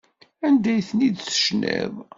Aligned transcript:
Anda 0.47 0.69
ay 0.73 0.81
ten-id-tecniḍ? 0.89 1.93